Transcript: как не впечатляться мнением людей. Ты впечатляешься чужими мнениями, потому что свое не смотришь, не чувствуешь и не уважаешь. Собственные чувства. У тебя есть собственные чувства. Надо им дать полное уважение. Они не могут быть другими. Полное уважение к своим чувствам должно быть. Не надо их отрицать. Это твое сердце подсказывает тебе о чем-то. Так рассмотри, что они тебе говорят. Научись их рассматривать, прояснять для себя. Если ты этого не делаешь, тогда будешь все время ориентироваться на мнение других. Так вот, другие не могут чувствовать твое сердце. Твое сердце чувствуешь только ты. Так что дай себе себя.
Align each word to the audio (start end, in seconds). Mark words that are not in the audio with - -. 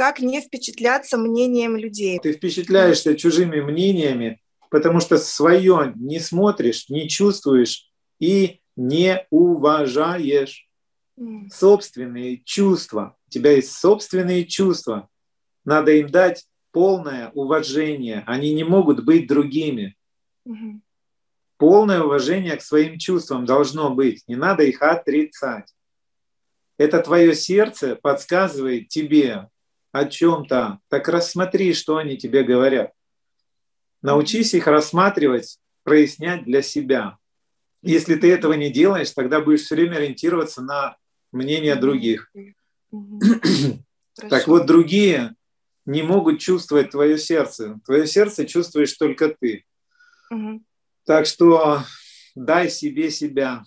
как 0.00 0.20
не 0.20 0.40
впечатляться 0.40 1.18
мнением 1.18 1.76
людей. 1.76 2.18
Ты 2.20 2.32
впечатляешься 2.32 3.14
чужими 3.14 3.60
мнениями, 3.60 4.40
потому 4.70 4.98
что 4.98 5.18
свое 5.18 5.92
не 5.94 6.18
смотришь, 6.18 6.88
не 6.88 7.06
чувствуешь 7.06 7.92
и 8.18 8.62
не 8.76 9.26
уважаешь. 9.28 10.70
Собственные 11.52 12.38
чувства. 12.46 13.14
У 13.26 13.30
тебя 13.30 13.52
есть 13.52 13.72
собственные 13.72 14.46
чувства. 14.46 15.10
Надо 15.66 15.92
им 15.92 16.08
дать 16.08 16.46
полное 16.72 17.30
уважение. 17.34 18.24
Они 18.26 18.54
не 18.54 18.64
могут 18.64 19.04
быть 19.04 19.28
другими. 19.28 19.98
Полное 21.58 22.02
уважение 22.02 22.56
к 22.56 22.62
своим 22.62 22.98
чувствам 22.98 23.44
должно 23.44 23.94
быть. 23.94 24.26
Не 24.28 24.36
надо 24.36 24.62
их 24.62 24.80
отрицать. 24.80 25.74
Это 26.78 27.02
твое 27.02 27.34
сердце 27.34 27.96
подсказывает 27.96 28.88
тебе 28.88 29.50
о 29.92 30.04
чем-то. 30.04 30.78
Так 30.88 31.08
рассмотри, 31.08 31.74
что 31.74 31.96
они 31.96 32.16
тебе 32.16 32.42
говорят. 32.42 32.92
Научись 34.02 34.54
их 34.54 34.66
рассматривать, 34.66 35.58
прояснять 35.82 36.44
для 36.44 36.62
себя. 36.62 37.18
Если 37.82 38.14
ты 38.14 38.30
этого 38.32 38.52
не 38.54 38.70
делаешь, 38.70 39.10
тогда 39.10 39.40
будешь 39.40 39.62
все 39.62 39.74
время 39.74 39.96
ориентироваться 39.96 40.62
на 40.62 40.96
мнение 41.32 41.76
других. 41.76 42.30
Так 44.14 44.46
вот, 44.48 44.66
другие 44.66 45.34
не 45.86 46.02
могут 46.02 46.40
чувствовать 46.40 46.90
твое 46.90 47.18
сердце. 47.18 47.80
Твое 47.84 48.06
сердце 48.06 48.46
чувствуешь 48.46 48.92
только 48.94 49.34
ты. 49.40 49.64
Так 51.04 51.26
что 51.26 51.82
дай 52.34 52.68
себе 52.70 53.10
себя. 53.10 53.64